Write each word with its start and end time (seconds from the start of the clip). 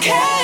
Jordy 0.00 0.39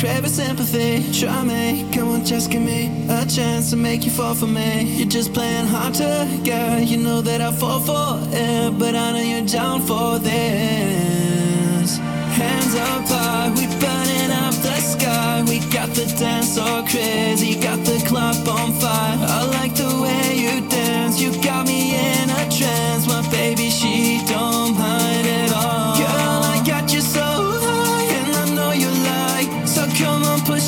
Copz. 0.00 0.30
sympathy. 0.30 1.12
Try 1.12 1.44
me, 1.44 1.86
come 1.92 2.08
on, 2.08 2.24
just 2.24 2.50
give 2.50 2.62
me 2.62 3.06
a 3.10 3.26
chance 3.26 3.68
to 3.70 3.76
make 3.76 4.04
you 4.06 4.10
fall 4.10 4.34
for 4.34 4.46
me. 4.46 4.84
You're 4.96 5.08
just 5.08 5.34
playing 5.34 5.66
hard 5.66 5.92
to 5.94 6.40
get. 6.42 6.86
You 6.86 6.96
know 6.96 7.20
that 7.20 7.42
I 7.42 7.52
fall 7.52 7.80
for 7.80 8.18
it, 8.32 8.78
but 8.78 8.94
I 8.94 9.12
know 9.12 9.20
you're 9.20 9.46
down 9.46 9.82
for 9.82 10.18
this. 10.18 11.98
Hands 12.40 12.74
up 12.76 13.04
high, 13.08 13.50
we 13.50 13.66
burning 13.82 14.30
up 14.44 14.54
the 14.66 14.76
sky. 14.80 15.44
We 15.46 15.58
got 15.70 15.90
the 15.90 16.06
dance 16.18 16.54
so 16.54 16.82
crazy, 16.88 17.60
got 17.60 17.84
the 17.84 18.02
club 18.08 18.48
on 18.48 18.72
fire. 18.80 19.18
I 19.20 19.44
like 19.58 19.74
the 19.74 19.92
way 20.04 20.24
you 20.44 20.66
dance, 20.68 21.20
you 21.20 21.30
got 21.42 21.66
me 21.66 21.80
in 21.96 22.30
a 22.30 22.48
trance. 22.48 23.06
My 23.06 23.22
baby, 23.30 23.68
she 23.68 24.24
don't 24.26 24.78
mind 24.78 25.26
at 25.26 25.49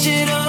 it 0.06 0.31
on 0.31 0.42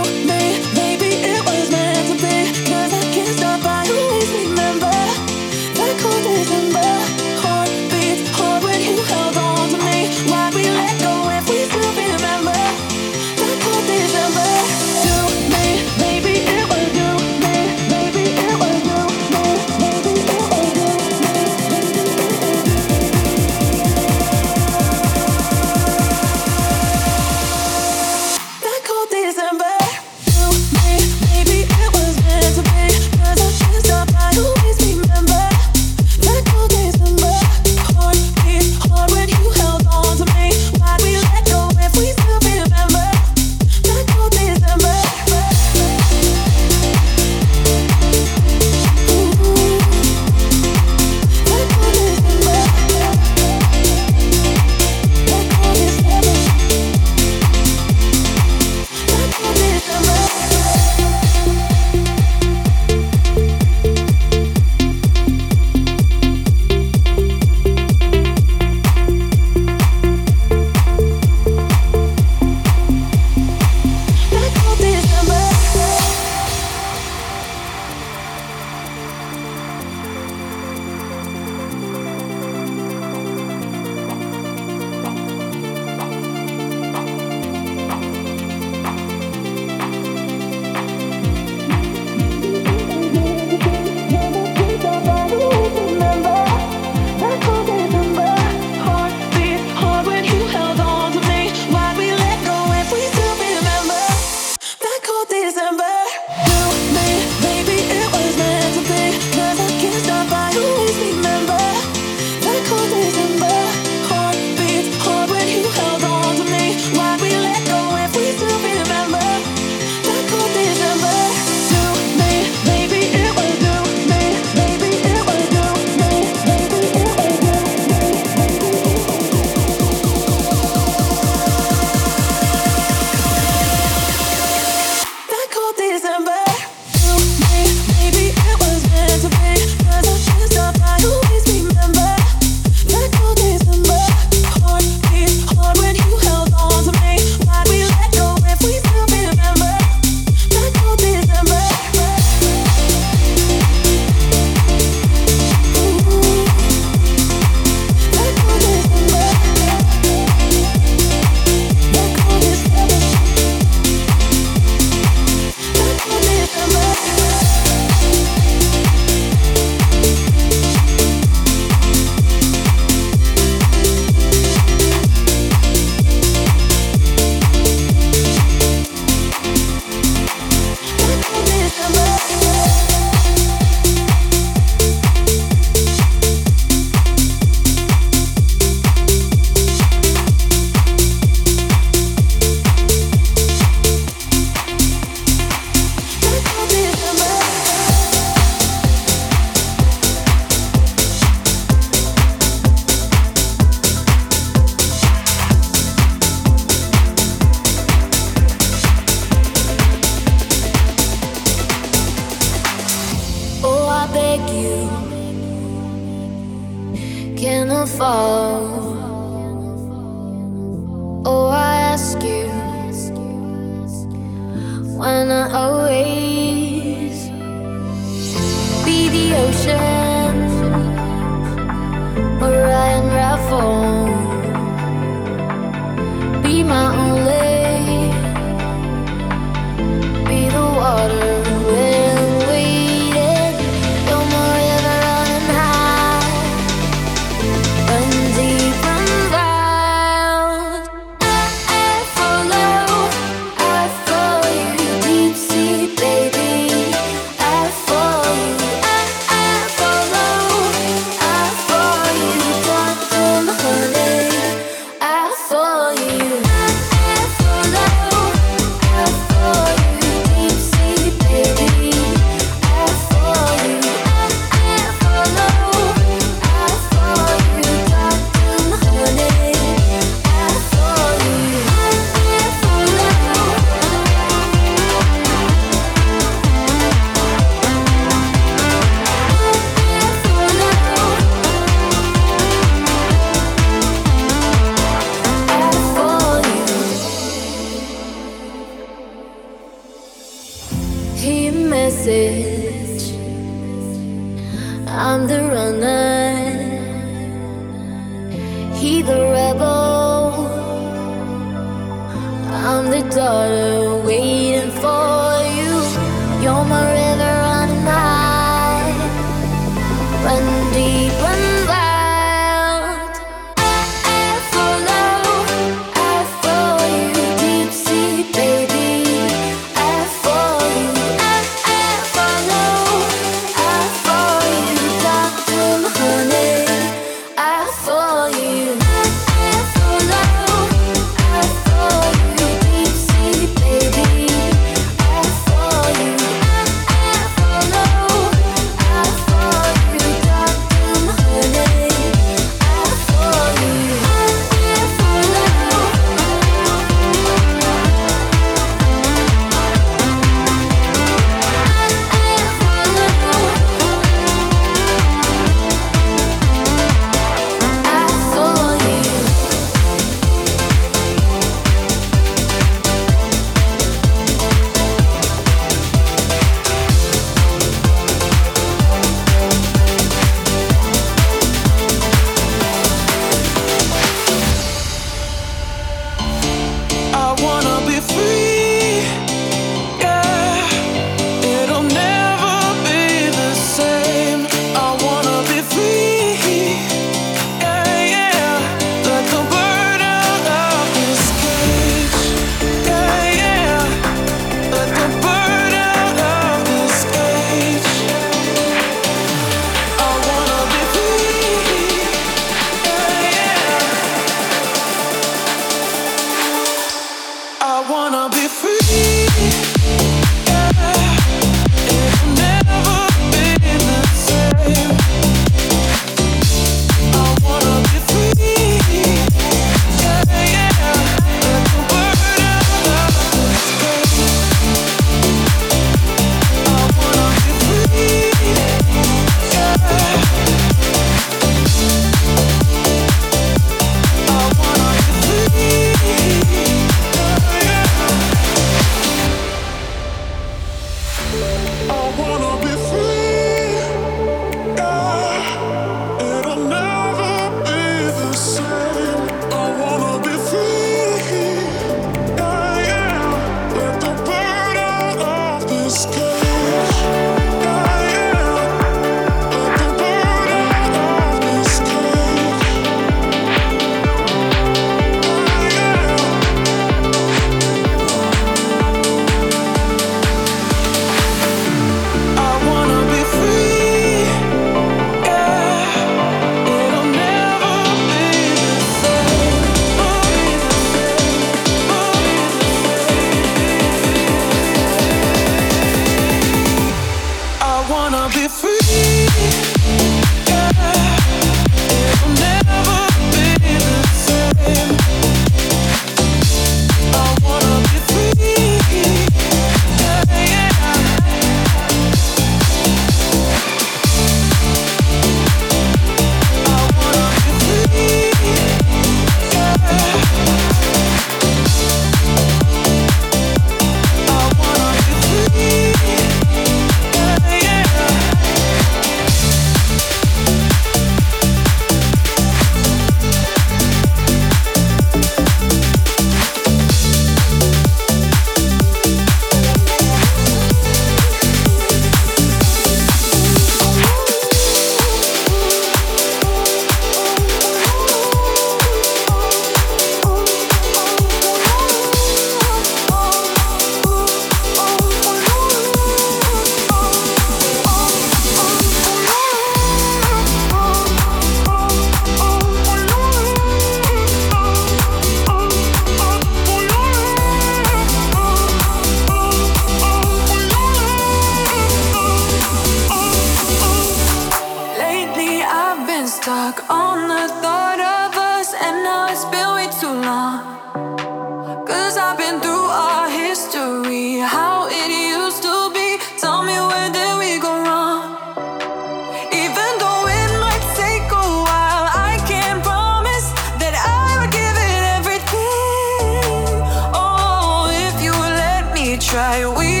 try. 599.31 599.65
We 599.65 600.00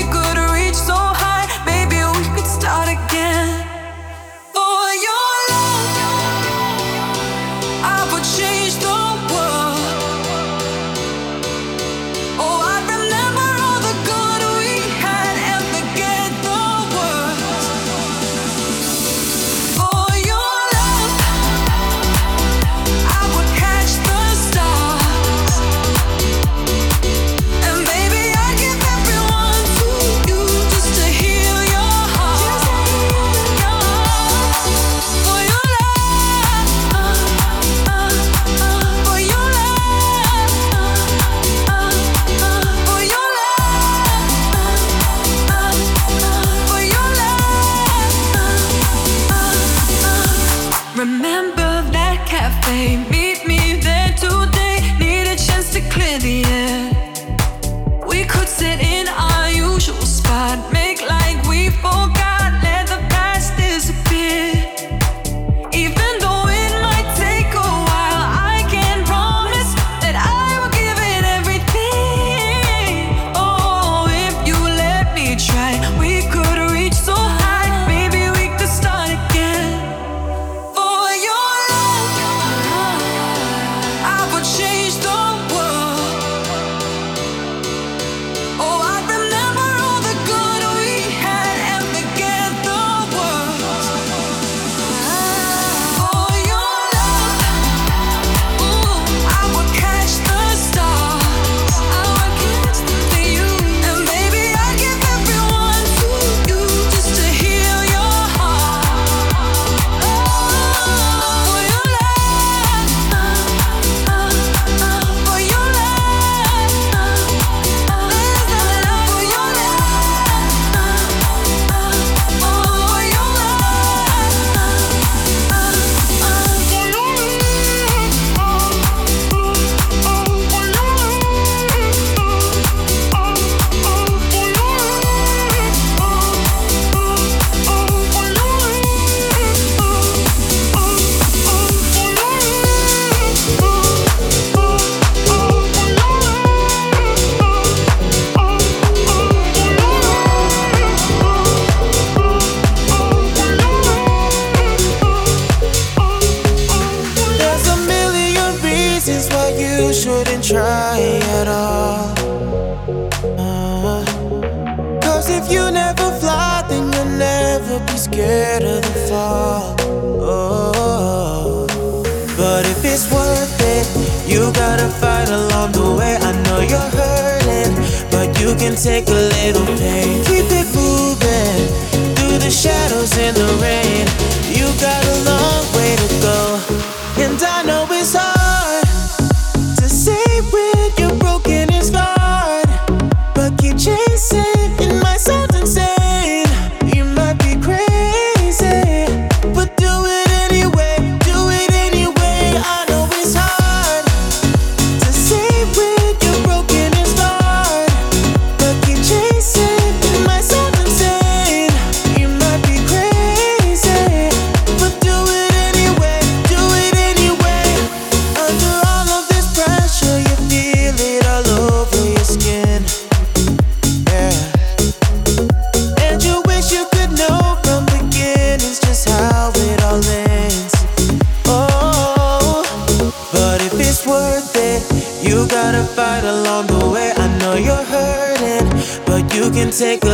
your 239.81 240.10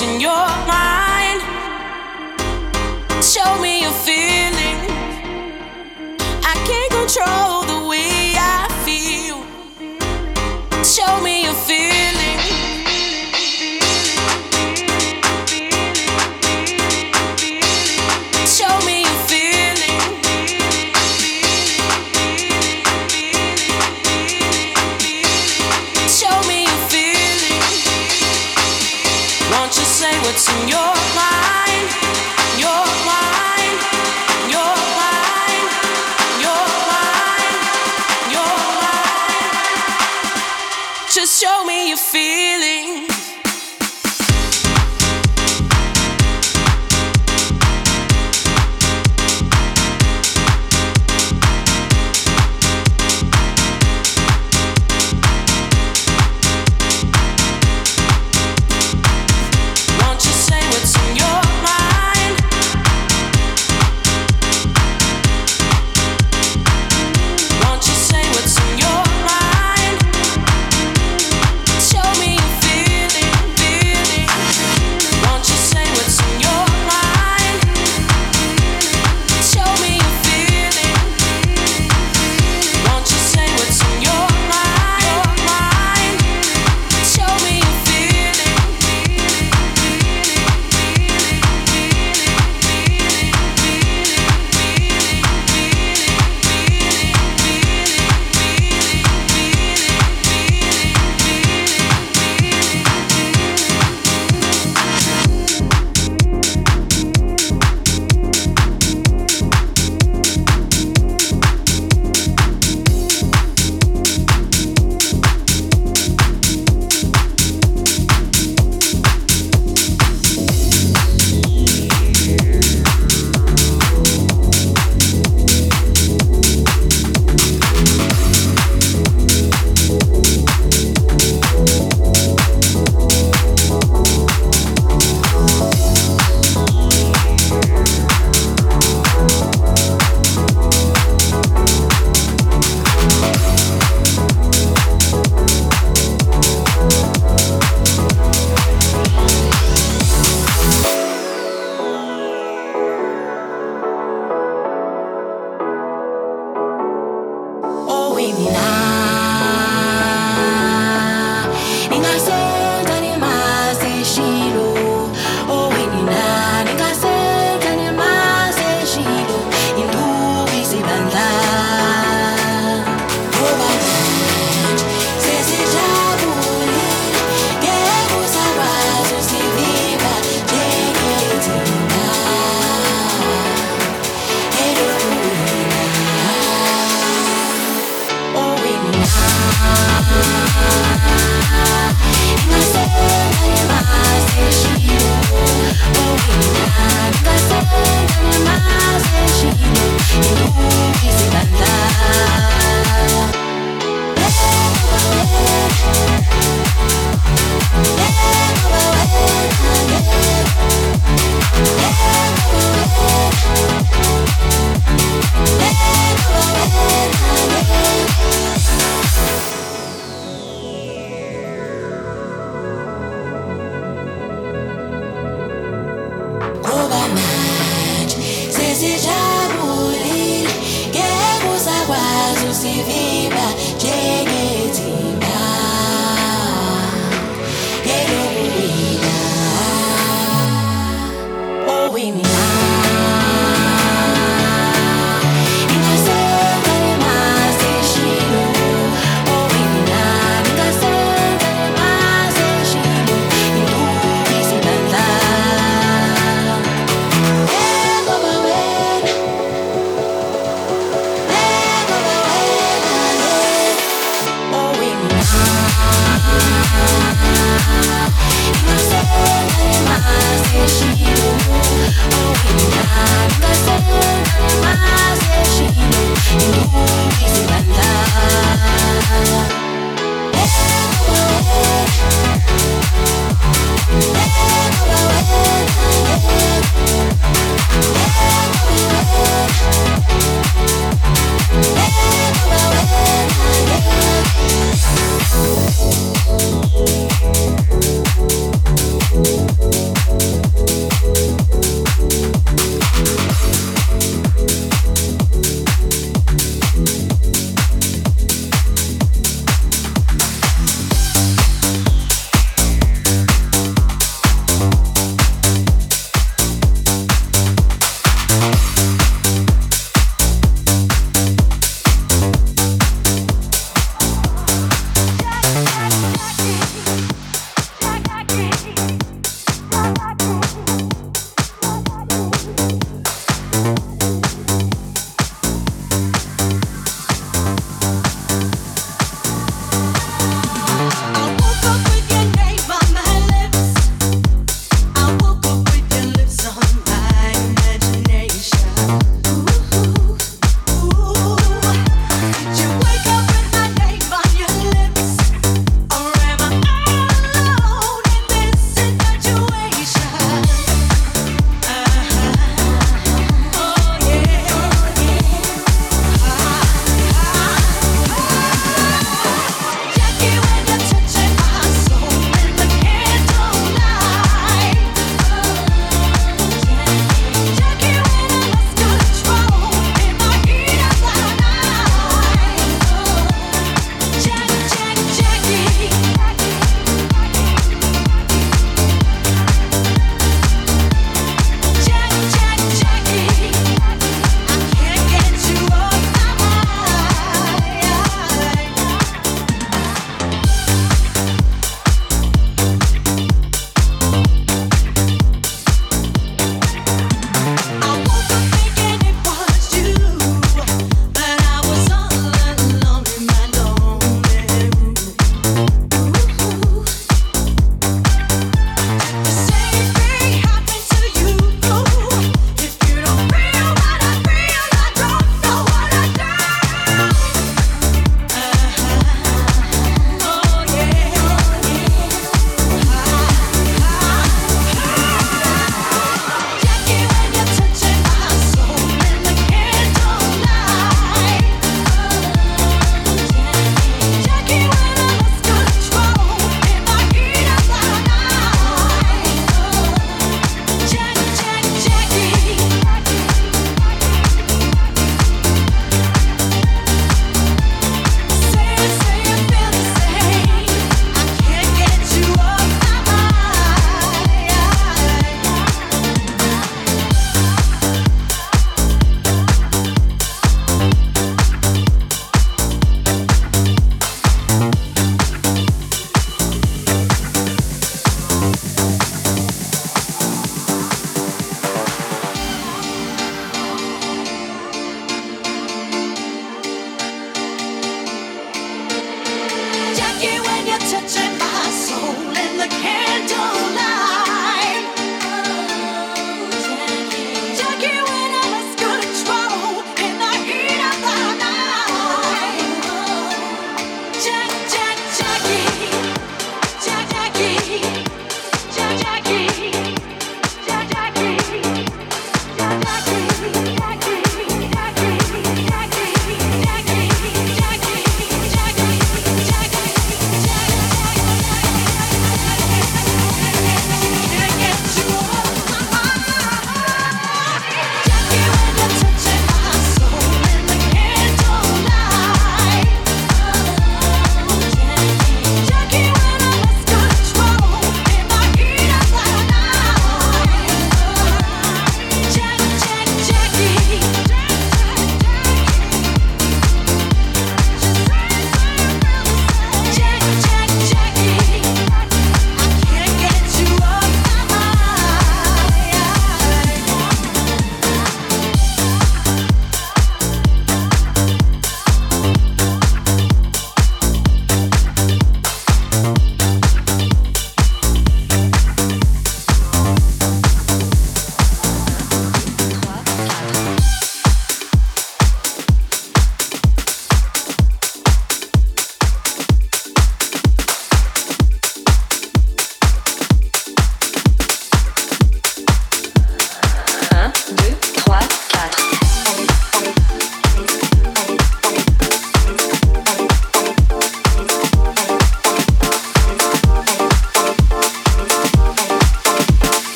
in 0.00 0.20
your 0.20 0.47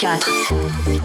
4. 0.00 0.99